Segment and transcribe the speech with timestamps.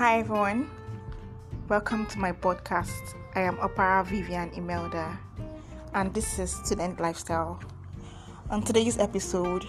[0.00, 0.70] Hi everyone,
[1.68, 3.14] welcome to my podcast.
[3.34, 5.18] I am Opara Vivian Imelda,
[5.92, 7.60] and this is Student Lifestyle.
[8.48, 9.66] On today's episode,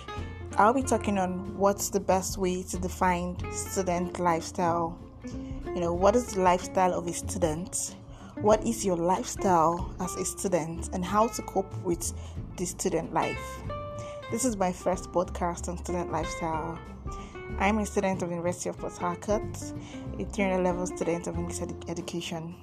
[0.56, 4.98] I'll be talking on what's the best way to define student lifestyle.
[5.66, 7.98] You know, what is the lifestyle of a student?
[8.40, 12.14] What is your lifestyle as a student, and how to cope with
[12.56, 13.60] the student life?
[14.32, 16.80] This is my first podcast on student lifestyle.
[17.60, 19.74] I'm a student of the University of Port Harcourt,
[20.20, 22.56] a 300 level student of English ed- education.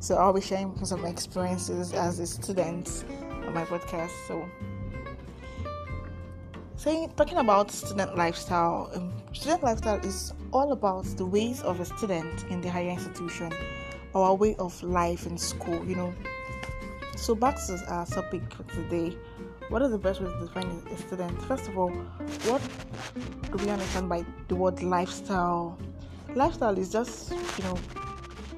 [0.00, 3.04] So I'll be sharing some of my experiences as a student
[3.46, 4.10] on my podcast.
[4.28, 4.48] So,
[7.16, 12.44] talking about student lifestyle, um, student lifestyle is all about the ways of a student
[12.50, 13.52] in the higher institution,
[14.14, 15.84] our way of life in school.
[15.84, 16.14] You know.
[17.16, 19.16] So back to our topic today
[19.68, 21.42] what is the best way to define a student?
[21.42, 22.62] First of all, what
[23.50, 25.76] do we understand by the word lifestyle?
[26.34, 27.78] Lifestyle is just, you know,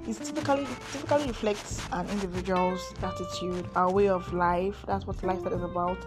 [0.06, 4.76] it typically typically reflects an individual's attitude, our way of life.
[4.86, 5.98] That's what lifestyle is about.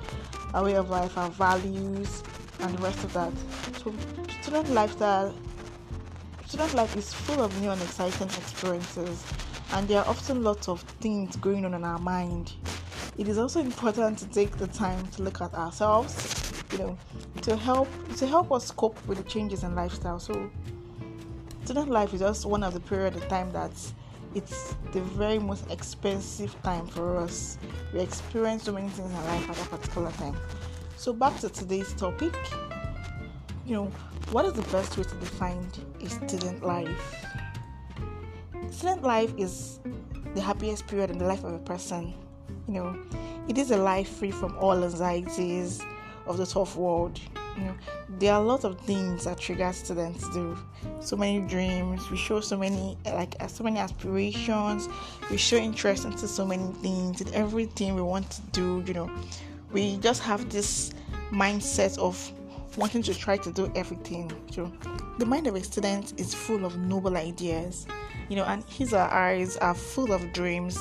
[0.53, 2.23] Our way of life, our values,
[2.59, 3.33] and the rest of that.
[3.83, 3.93] So,
[4.41, 5.33] student lifestyle,
[6.45, 9.23] student life is full of new and exciting experiences,
[9.73, 12.53] and there are often lots of things going on in our mind
[13.17, 16.97] it is also important to take the time to look at ourselves, you know,
[17.41, 20.19] to help to help us cope with the changes in lifestyle.
[20.19, 20.49] So
[21.63, 23.71] student life is just one of the period of time that
[24.33, 27.57] it's the very most expensive time for us.
[27.93, 30.37] We experience so many things in life at that particular time.
[30.95, 32.33] So back to today's topic.
[33.65, 33.91] You know,
[34.31, 35.69] what is the best way to define
[36.01, 37.25] a student life?
[38.69, 39.81] Student life is
[40.33, 42.13] the happiest period in the life of a person
[42.67, 42.97] you know,
[43.47, 45.81] it is a life free from all anxieties
[46.27, 47.19] of the tough world.
[47.57, 47.75] You know,
[48.19, 50.57] there are a lot of things that trigger students do.
[51.01, 52.09] So many dreams.
[52.09, 54.87] We show so many like uh, so many aspirations.
[55.29, 58.83] We show interest into so many things in everything we want to do.
[58.87, 59.11] You know,
[59.71, 60.93] we just have this
[61.31, 62.31] mindset of
[62.77, 64.31] wanting to try to do everything.
[64.51, 64.71] So
[65.17, 67.85] the mind of a student is full of noble ideas.
[68.29, 70.77] You know, and his or eyes are full of dreams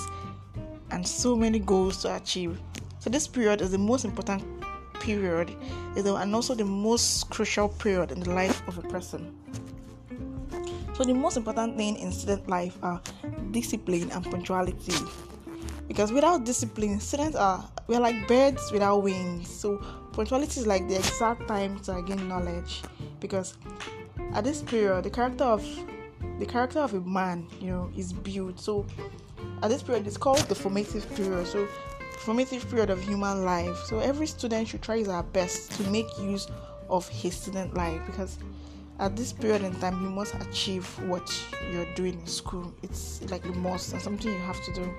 [0.90, 2.60] and so many goals to achieve.
[2.98, 4.44] So this period is the most important
[5.00, 5.56] period
[5.96, 9.34] and also the most crucial period in the life of a person.
[10.94, 13.00] So the most important thing in student life are
[13.52, 14.92] discipline and punctuality.
[15.88, 19.48] Because without discipline, students are we're like birds without wings.
[19.48, 19.78] So
[20.12, 22.82] punctuality is like the exact time to gain knowledge.
[23.18, 23.56] Because
[24.34, 25.64] at this period, the character of
[26.38, 28.60] the character of a man, you know, is built.
[28.60, 28.86] So
[29.62, 31.47] at this period it's called the formative period.
[31.47, 31.69] So
[32.19, 33.76] formative period of human life.
[33.87, 36.47] So every student should try his best to make use
[36.88, 38.38] of his student life because
[38.99, 41.32] at this period in time you must achieve what
[41.72, 42.72] you're doing in school.
[42.82, 44.94] It's like a must and something you have to do.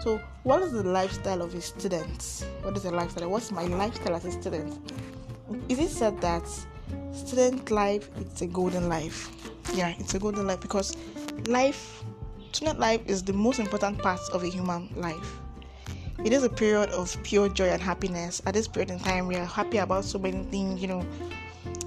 [0.00, 2.46] So what is the lifestyle of a student?
[2.62, 3.28] What is the lifestyle?
[3.28, 4.92] What's my lifestyle as a student?
[5.68, 6.48] Is it said that
[7.12, 9.30] student life it's a golden life?
[9.74, 10.96] Yeah it's a golden life because
[11.46, 12.02] life
[12.56, 15.40] Student life is the most important part of a human life.
[16.24, 18.40] It is a period of pure joy and happiness.
[18.46, 21.04] At this period in time, we are happy about so many things, you know,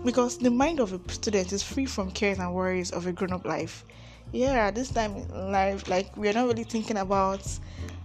[0.05, 3.33] because the mind of a student is free from cares and worries of a grown
[3.33, 3.83] up life.
[4.31, 7.41] Yeah, at this time in life, like, we are not really thinking about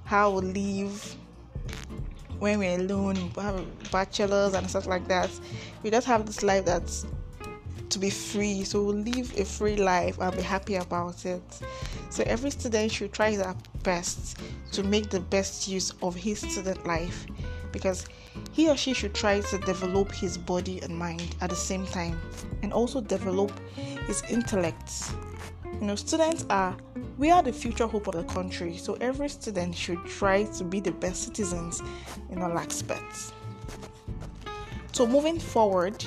[0.07, 1.17] how we live
[2.39, 5.29] when we're alone, we have bachelors and stuff like that.
[5.83, 7.05] We just have this life that's
[7.91, 8.65] to be free.
[8.65, 11.43] So live a free life and be happy about it.
[12.11, 14.39] So every student should try their best
[14.73, 17.27] to make the best use of his student life
[17.73, 18.07] because
[18.53, 22.21] he or she should try to develop his body and mind at the same time
[22.63, 23.53] and also develop
[24.07, 25.13] his intellect.
[25.81, 26.77] You know, students are
[27.19, 30.81] we are the future hope of the country, so every student should try to be
[30.81, 31.83] the best citizens
[32.31, 33.33] in all aspects.
[34.93, 36.05] So moving forward,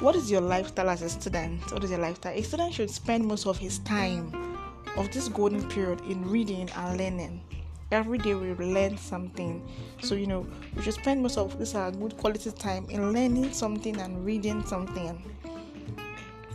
[0.00, 1.72] what is your lifestyle as a student?
[1.72, 2.32] What is your lifestyle?
[2.32, 4.56] A student should spend most of his time
[4.96, 7.40] of this golden period in reading and learning.
[7.90, 9.66] Every day we learn something.
[10.02, 10.46] So you know
[10.76, 14.64] we should spend most of this our good quality time in learning something and reading
[14.64, 15.20] something.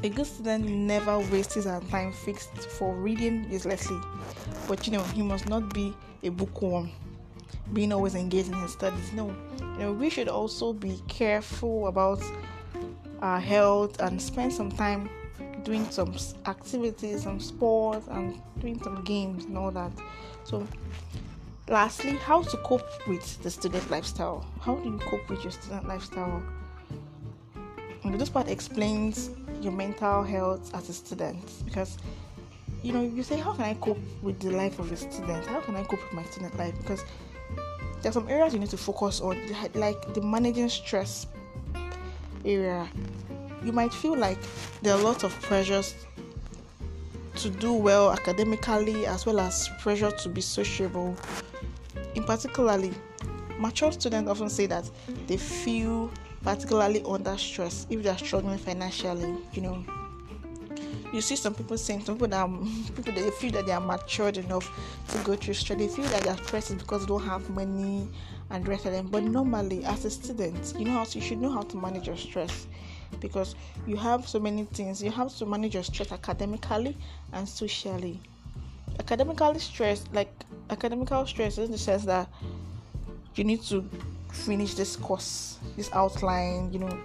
[0.04, 4.00] A good student never wastes his time fixed for reading uselessly.
[4.69, 5.94] But you know he must not be
[6.24, 6.92] a bookworm,
[7.74, 9.12] being always engaged in his studies.
[9.12, 12.22] No, you know we should also be careful about
[13.24, 15.10] our health and spend some time
[15.64, 16.14] doing some
[16.46, 19.92] activities, some sports, and doing some games and all that.
[20.44, 20.68] So,
[21.70, 24.46] lastly, how to cope with the student lifestyle?
[24.60, 26.44] How do you cope with your student lifestyle?
[28.04, 29.30] And this part explains
[29.62, 31.98] your mental health as a student because
[32.81, 35.46] you know you say how can I cope with the life of a student?
[35.46, 36.75] How can I cope with my student life?
[36.80, 37.06] Because
[38.02, 39.40] there are some areas you need to focus on,
[39.75, 41.28] like the managing stress
[42.45, 42.88] area.
[43.63, 44.38] You might feel like
[44.81, 45.95] there are lots of pressures
[47.36, 51.16] to do well academically as well as pressure to be sociable.
[52.16, 52.94] In particularly,
[53.57, 54.90] mature students often say that
[55.28, 56.12] they feel
[56.44, 59.36] particularly under stress if they are struggling financially.
[59.54, 59.86] You know,
[61.13, 64.38] you see some people saying some people that people they feel that they are matured
[64.38, 64.68] enough
[65.10, 65.77] to go through stress.
[65.77, 68.10] They feel that they are stressed because they don't have money
[68.50, 69.07] and rest of them.
[69.07, 72.18] But normally, as a student, you know how you should know how to manage your
[72.18, 72.68] stress
[73.19, 73.56] because
[73.86, 75.04] you have so many things.
[75.04, 76.98] You have to manage your stress academically
[77.31, 78.19] and socially.
[79.00, 80.31] Academically stress, like
[80.71, 82.27] academical stress, in the sense that
[83.36, 83.88] you need to
[84.31, 87.00] finish this course, this outline, you know,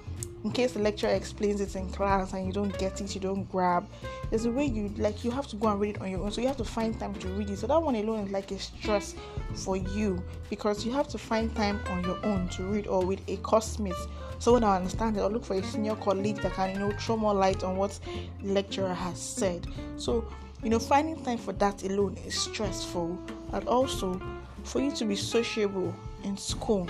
[0.48, 3.44] in case the lecturer explains it in class and you don't get it, you don't
[3.52, 3.86] grab.
[4.30, 6.30] There's a way you like you have to go and read it on your own.
[6.30, 7.58] So you have to find time to read it.
[7.58, 9.14] So that one alone is like a stress
[9.52, 13.20] for you because you have to find time on your own to read or with
[13.28, 13.92] a course mate.
[14.38, 17.18] Someone that understand it or look for a senior colleague that can, you know, throw
[17.18, 18.00] more light on what
[18.42, 19.66] the lecturer has said.
[19.98, 20.26] So,
[20.62, 23.18] you know, finding time for that alone is stressful.
[23.52, 24.18] And also
[24.64, 26.88] for you to be sociable in school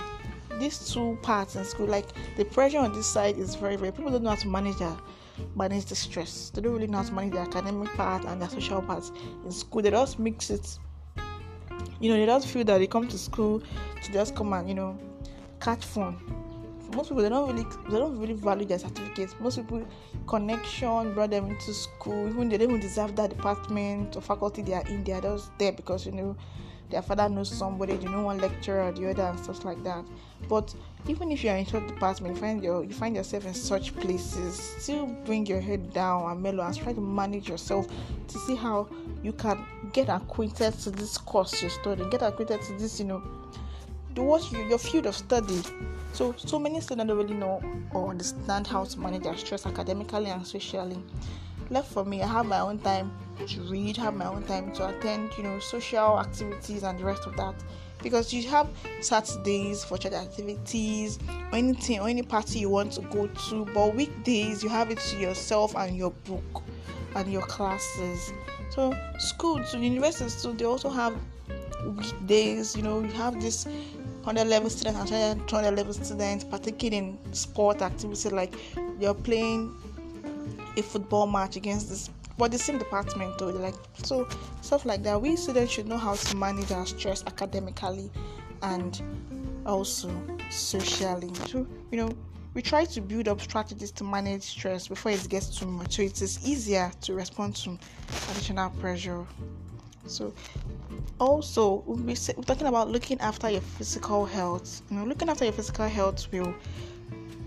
[0.59, 2.05] these two parts in school, like
[2.37, 3.91] the pressure on this side is very, very.
[3.91, 4.95] People don't know how to manage their
[5.55, 6.49] manage the stress.
[6.49, 9.11] They don't really know how to manage the academic part and their social parts
[9.45, 9.81] in school.
[9.81, 10.77] They just mix it.
[11.99, 13.61] You know, they just feel that they come to school
[14.03, 14.97] to just come and you know
[15.59, 16.17] catch fun.
[16.95, 19.35] Most people they don't really they don't really value their certificates.
[19.39, 19.85] Most people
[20.27, 22.29] connection brought them into school.
[22.29, 25.03] Even they don't even deserve that department or faculty they are in.
[25.03, 26.35] They are just there because you know
[26.89, 30.03] their father knows somebody, you know one lecturer or the other and stuff like that.
[30.47, 30.73] But
[31.07, 33.95] even if you are in such department, you find your you find yourself in such
[33.95, 37.87] places, still bring your head down and mellow and try to manage yourself
[38.27, 38.89] to see how
[39.21, 39.63] you can
[39.93, 43.21] get acquainted to this course you're studying, get acquainted to this, you know,
[44.15, 45.61] the what you, your field of study.
[46.13, 47.61] So so many students don't really know
[47.93, 50.97] or understand how to manage their stress academically and socially
[51.69, 52.21] left for me.
[52.21, 53.11] I have my own time
[53.47, 57.25] to read, have my own time to attend, you know, social activities and the rest
[57.25, 57.55] of that.
[58.01, 58.69] Because you have
[59.01, 61.19] Saturdays for church activities
[61.51, 64.99] or anything or any party you want to go to, but weekdays you have it
[64.99, 66.63] to yourself and your book
[67.15, 68.31] and your classes.
[68.69, 71.13] So school to universities too, they also have
[71.85, 77.33] weekdays, you know, you have this 100 level students and 200 level students partaking in
[77.33, 78.53] sport activities like
[78.99, 79.73] you're playing
[80.79, 82.09] a football match against this
[82.39, 84.27] but the same department though like so
[84.61, 85.21] stuff like that.
[85.21, 88.09] We students should know how to manage our stress academically
[88.63, 88.99] and
[89.65, 90.09] also
[90.49, 91.33] socially.
[91.47, 92.09] So you know
[92.53, 96.01] we try to build up strategies to manage stress before it gets too much so
[96.01, 97.77] it is easier to respond to
[98.31, 99.25] additional pressure.
[100.05, 100.33] So
[101.19, 104.81] also we'll be we're talking about looking after your physical health.
[104.89, 106.53] You know looking after your physical health will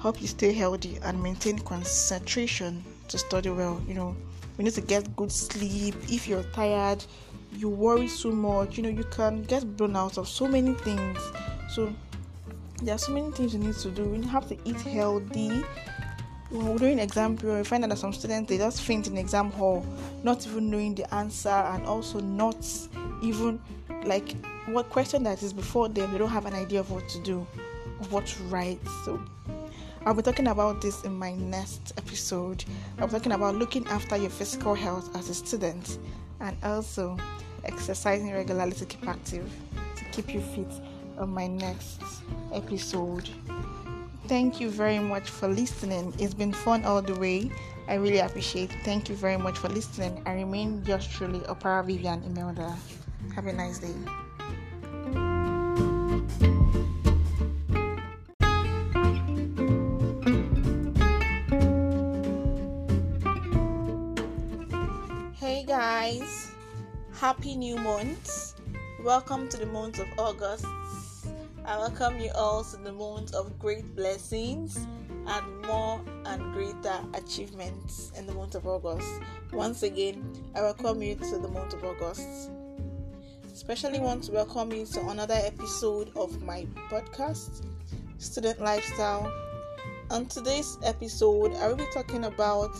[0.02, 3.80] help you stay healthy and maintain concentration to study well.
[3.86, 4.16] You know,
[4.58, 5.94] we need to get good sleep.
[6.08, 7.04] If you're tired,
[7.52, 11.18] you worry so much, you know, you can get blown out of so many things.
[11.70, 11.94] So
[12.82, 14.02] there are so many things you need to do.
[14.02, 15.64] You have to eat healthy.
[16.50, 19.86] When during exam period, you find that some students they just faint in exam hall,
[20.22, 22.66] not even knowing the answer, and also not
[23.22, 23.58] even
[24.04, 24.34] like
[24.66, 26.12] what question that is before them.
[26.12, 27.46] They don't have an idea of what to do,
[28.00, 28.80] of what to write.
[29.04, 29.22] So
[30.04, 32.64] I'll be talking about this in my next episode.
[32.98, 35.98] I'll be talking about looking after your physical health as a student
[36.40, 37.16] and also
[37.64, 39.48] exercising regularly to keep active,
[39.96, 40.72] to keep you fit
[41.18, 42.02] on my next
[42.52, 43.28] episode.
[44.26, 46.12] Thank you very much for listening.
[46.18, 47.52] It's been fun all the way.
[47.88, 48.78] I really appreciate it.
[48.84, 50.22] Thank you very much for listening.
[50.26, 52.76] I remain yours truly, Opara Vivian Imelda.
[53.34, 53.94] Have a nice day.
[67.22, 68.54] Happy new month.
[69.04, 70.66] Welcome to the month of August.
[71.64, 74.88] I welcome you all to the month of great blessings
[75.28, 79.06] and more and greater achievements in the month of August.
[79.52, 82.50] Once again, I welcome you to the month of August.
[83.52, 87.64] Especially want to welcome you to another episode of my podcast,
[88.18, 89.32] Student Lifestyle.
[90.10, 92.72] On today's episode, I will be talking about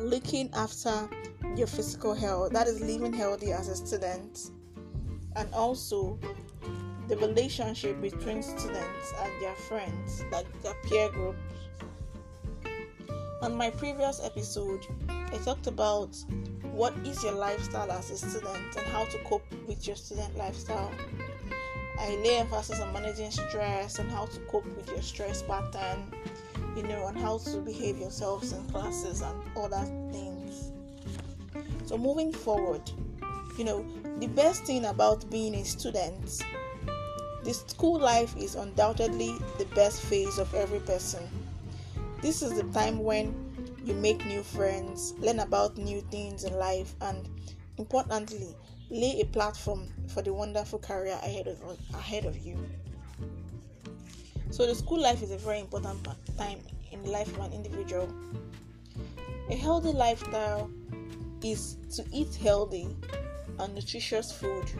[0.00, 1.08] looking after
[1.56, 4.50] your physical health, that is living healthy as a student,
[5.36, 6.18] and also
[7.08, 11.36] the relationship between students and their friends, like their peer group.
[13.42, 16.16] On my previous episode, I talked about
[16.72, 20.90] what is your lifestyle as a student and how to cope with your student lifestyle.
[21.98, 26.12] I lay emphasis on managing stress and how to cope with your stress pattern,
[26.76, 30.27] you know, and how to behave yourselves in classes and other things.
[31.88, 32.82] So, moving forward,
[33.56, 33.82] you know,
[34.18, 36.44] the best thing about being a student,
[37.44, 41.26] the school life is undoubtedly the best phase of every person.
[42.20, 43.34] This is the time when
[43.86, 47.26] you make new friends, learn about new things in life, and
[47.78, 48.54] importantly,
[48.90, 51.58] lay a platform for the wonderful career ahead of
[51.94, 52.58] ahead of you.
[54.50, 56.60] So the school life is a very important time
[56.92, 58.12] in the life of an individual.
[59.48, 60.70] A healthy lifestyle
[61.42, 62.88] is to eat healthy
[63.58, 64.70] and nutritious food.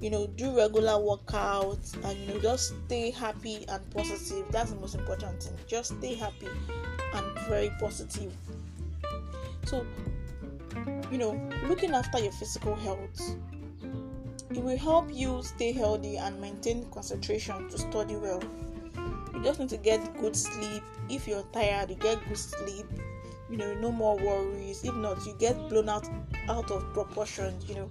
[0.00, 4.46] You know, do regular workouts and you know just stay happy and positive.
[4.50, 5.54] That's the most important thing.
[5.66, 6.48] Just stay happy
[7.14, 8.32] and very positive.
[9.64, 9.86] So,
[11.10, 13.36] you know, looking after your physical health
[14.54, 18.42] it will help you stay healthy and maintain concentration to study well.
[19.34, 20.82] You just need to get good sleep.
[21.08, 22.86] If you're tired, you get good sleep.
[23.52, 24.82] You know, no more worries.
[24.82, 26.08] If not, you get blown out
[26.48, 27.54] out of proportion.
[27.68, 27.90] You know,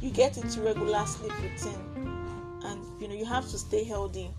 [0.00, 4.30] you get into regular sleep routine, and you know you have to stay healthy.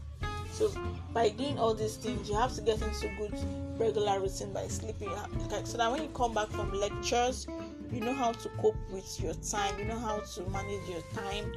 [0.52, 0.72] So
[1.14, 3.38] by doing all these things, you have to get into good
[3.78, 5.10] regular routine by sleeping.
[5.12, 5.28] Ah,
[5.66, 7.48] so that when you come back from lectures,
[7.92, 11.52] you know how to cope with your time you know how to manage your time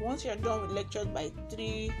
[0.00, 1.92] once you're done with lectures by 3 if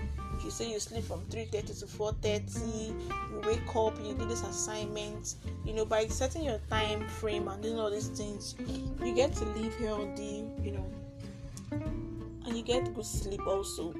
[0.44, 5.36] you say you sleep from 3.30 to 4.30 you wake up you do this assignment
[5.64, 8.54] you know by setting your time frame and doing all these things
[9.02, 10.90] you get to live healthy you know
[12.46, 13.94] and you get good sleep also.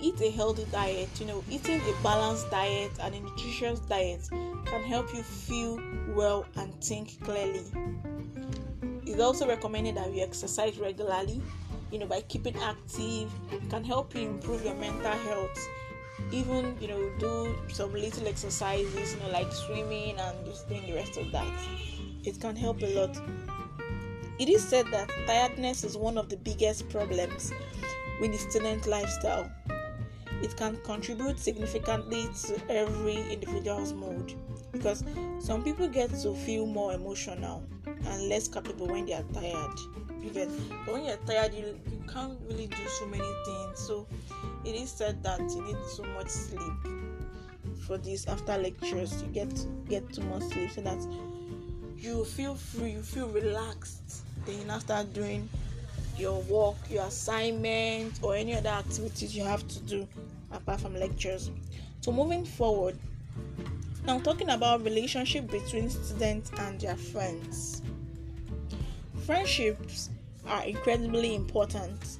[0.00, 4.28] Eat a healthy diet you know eating a balanced diet and a nutritious diet
[4.66, 7.62] can help you feel well and think clearly.
[9.06, 11.40] It's also recommended that you exercise regularly,
[11.92, 13.30] you know, by keeping active,
[13.68, 15.68] can help you improve your mental health.
[16.30, 20.94] Even, you know, do some little exercises, you know, like swimming and just doing the
[20.94, 21.52] rest of that.
[22.24, 23.16] It can help a lot.
[24.38, 27.52] It is said that tiredness is one of the biggest problems
[28.20, 29.50] with the student lifestyle.
[30.42, 34.34] It can contribute significantly to every individual's mood
[34.72, 35.04] because
[35.40, 37.62] some people get to feel more emotional
[38.06, 39.78] and less capable when they are tired.
[40.34, 43.78] But when you're tired, you, you can't really do so many things.
[43.78, 44.06] So
[44.64, 46.72] it is said that you need so much sleep
[47.86, 49.22] for this after lectures.
[49.22, 51.06] You get get too much sleep so that
[51.96, 54.24] you feel free, you feel relaxed.
[54.46, 55.48] Then you now start doing
[56.18, 60.06] your work, your assignment, or any other activities you have to do
[60.50, 61.50] apart from lectures.
[62.00, 62.98] So moving forward,
[64.04, 67.82] now talking about relationship between students and their friends.
[69.24, 70.10] Friendships
[70.46, 72.18] are incredibly important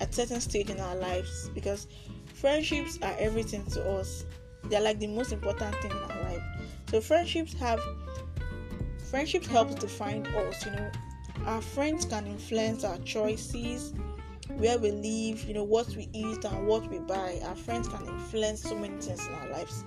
[0.00, 1.88] at certain stage in our lives because
[2.34, 4.24] friendships are everything to us.
[4.64, 6.42] They're like the most important thing in our life.
[6.90, 7.80] So friendships have
[9.10, 10.90] friendships help define us, you know.
[11.46, 13.94] Our friends can influence our choices,
[14.56, 17.40] where we live, you know, what we eat and what we buy.
[17.44, 19.84] Our friends can influence so many things in our lives.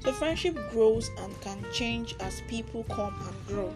[0.00, 3.74] So friendship grows and can change as people come and grow.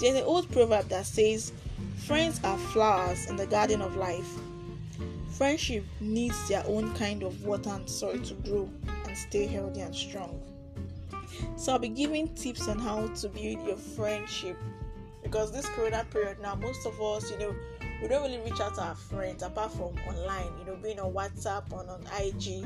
[0.00, 1.52] There's an old proverb that says,
[2.06, 4.28] Friends are flowers in the garden of life.
[5.30, 8.68] Friendship needs their own kind of water and soil to grow
[9.06, 10.40] and stay healthy and strong.
[11.56, 14.56] So I'll be giving tips on how to build your friendship
[15.22, 17.54] because this corona period now, most of us, you know,
[18.04, 21.10] we don't really reach out to our friends apart from online, you know, being on
[21.14, 22.62] WhatsApp or on IG.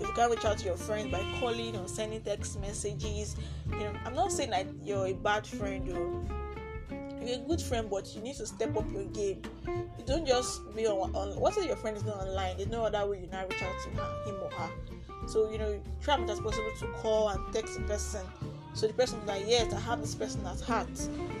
[0.00, 3.36] you can't reach out to your friends by calling or sending text messages,
[3.70, 7.88] you know, I'm not saying that you're a bad friend or you're a good friend,
[7.88, 9.40] but you need to step up your game.
[9.68, 12.56] You don't just be on, on what if your friend is not online?
[12.56, 14.70] There's no other way you now reach out to her, him or her.
[15.28, 18.26] So you know, try as much as possible to call and text the person
[18.72, 20.86] so the person like yes i have this person at heart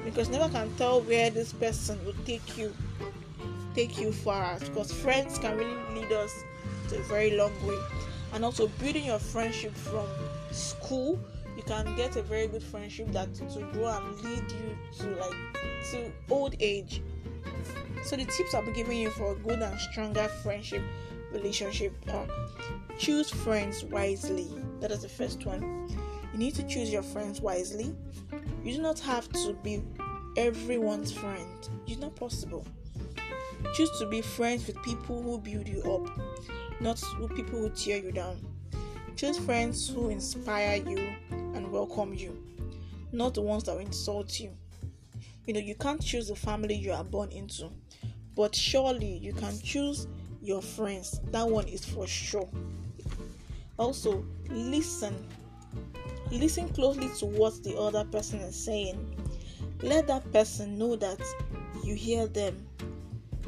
[0.04, 2.74] because never can tell where this person will take you
[3.74, 6.44] take you far because friends can really lead us
[6.88, 7.78] to a very long way.
[8.32, 10.06] And also building your friendship from
[10.52, 11.18] school
[11.60, 15.36] you can get a very good friendship that to grow and lead you to like
[15.90, 17.02] to old age.
[18.02, 20.82] So the tips i'll be giving you for a good and stronger friendship
[21.32, 22.26] relationship are
[22.98, 24.48] choose friends wisely.
[24.80, 25.86] That is the first one.
[26.32, 27.94] You need to choose your friends wisely.
[28.64, 29.82] You do not have to be
[30.38, 31.68] everyone's friend.
[31.86, 32.64] It's not possible
[33.74, 36.10] Choose to be friends with people who build you up,
[36.80, 38.38] not with people who tear you down.
[39.16, 42.36] Choose friends who inspire you and welcome you.
[43.12, 44.50] not the ones that insult you.
[45.46, 47.70] You know, you can't choose the family you are born into,
[48.36, 50.06] but surely you can choose
[50.42, 51.20] your friends.
[51.30, 52.48] That one is for sure.
[53.78, 55.26] Also, listen.
[56.30, 59.16] Listen closely to what the other person is saying.
[59.82, 61.20] Let that person know that
[61.82, 62.66] you hear them.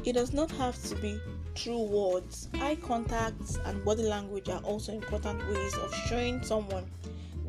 [0.05, 1.19] It does not have to be
[1.55, 2.49] through words.
[2.55, 6.85] Eye contact and body language are also important ways of showing someone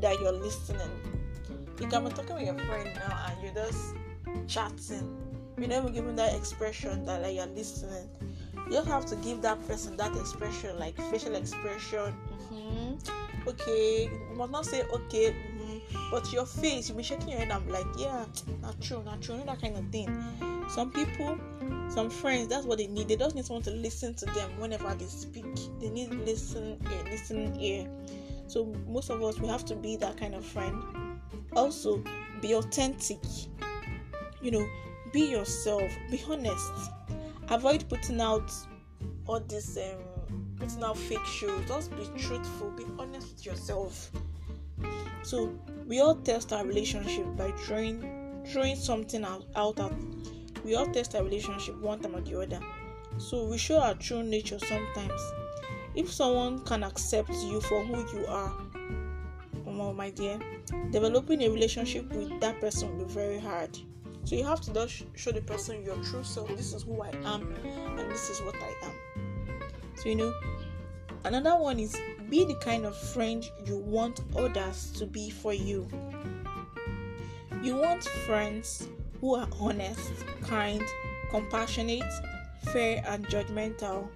[0.00, 0.90] that you're listening.
[1.80, 3.94] You can be talking with your friend now and you're just
[4.46, 5.16] chatting.
[5.58, 8.08] You're never giving that expression that like, you're listening.
[8.66, 12.14] You just have to give that person that expression, like facial expression.
[12.52, 13.48] Mm-hmm.
[13.48, 16.10] Okay, you must not say okay, mm-hmm.
[16.10, 17.50] but your face, you'll be shaking your head.
[17.50, 18.24] I'm like, yeah,
[18.62, 20.08] not true, not true, that kind of thing.
[20.68, 21.38] Some people,
[21.88, 23.08] some friends, that's what they need.
[23.08, 25.44] They just need someone to listen to them whenever they speak.
[25.80, 27.88] They need listen ear, listen ear.
[28.46, 30.82] So most of us we have to be that kind of friend.
[31.56, 32.02] Also,
[32.40, 33.20] be authentic.
[34.42, 34.68] You know,
[35.12, 35.90] be yourself.
[36.10, 36.72] Be honest.
[37.48, 38.52] Avoid putting out
[39.26, 41.66] all this um putting out fake shows.
[41.66, 42.70] Just be truthful.
[42.70, 44.10] Be honest with yourself.
[45.22, 49.92] So we all test our relationship by throwing throwing something out, out at
[50.64, 52.60] we all test our relationship one time or the other.
[53.18, 55.20] So we show our true nature sometimes.
[55.94, 58.52] If someone can accept you for who you are,
[59.66, 60.38] oh my dear,
[60.90, 63.78] developing a relationship with that person will be very hard.
[64.24, 66.48] So you have to just show the person your true self.
[66.56, 67.54] This is who I am,
[67.98, 68.92] and this is what I am.
[69.96, 70.34] So you know,
[71.24, 71.94] another one is
[72.30, 75.86] be the kind of friend you want others to be for you.
[77.62, 78.88] You want friends
[79.24, 80.12] who are honest,
[80.42, 80.82] kind,
[81.30, 82.12] compassionate,
[82.74, 84.06] fair, and judgmental.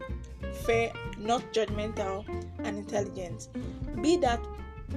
[0.66, 2.28] Fair, not judgmental,
[2.62, 3.48] and intelligent.
[4.02, 4.38] Be that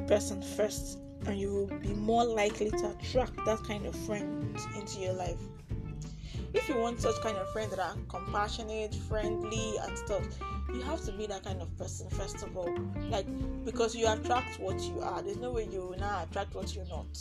[0.08, 5.00] person first, and you will be more likely to attract that kind of friend into
[5.00, 5.40] your life.
[6.53, 10.25] If you want such kind of friends that are compassionate, friendly, and stuff,
[10.74, 12.75] you have to be that kind of person first of all.
[13.07, 13.27] Like
[13.64, 15.22] because you attract what you are.
[15.22, 17.18] There's no way you will now attract what you're not.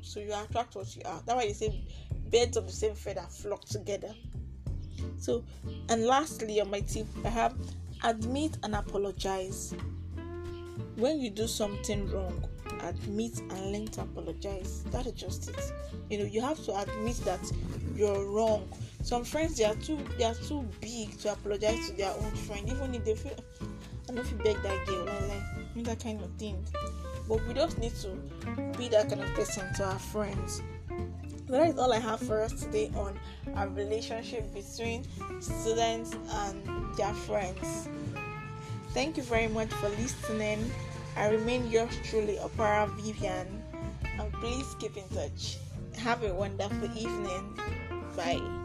[0.00, 1.20] So you attract what you are.
[1.26, 1.84] That's why you say
[2.30, 4.14] birds of the same feather flock together.
[5.18, 5.44] So,
[5.88, 7.54] and lastly, on my tip, I have
[8.04, 9.74] admit and apologize.
[10.96, 12.44] When you do something wrong,
[12.82, 14.82] admit and learn to apologize.
[14.90, 15.72] That is just it.
[16.08, 17.40] You know, you have to admit that
[17.94, 18.68] you're wrong.
[19.02, 22.68] Some friends they are too they are too big to apologize to their own friend,
[22.68, 26.00] even if they feel I don't know if you beg that girl, like, like that
[26.02, 26.64] kind of thing.
[27.28, 28.08] But we just need to
[28.76, 30.62] be that kind of person to our friends
[31.50, 33.18] that is all I have for us today on
[33.56, 35.04] a relationship between
[35.40, 37.88] students and their friends.
[38.94, 40.70] Thank you very much for listening.
[41.16, 43.62] I remain yours truly, Opara Vivian,
[44.18, 45.58] and please keep in touch.
[45.98, 47.58] Have a wonderful evening.
[48.16, 48.59] Bye.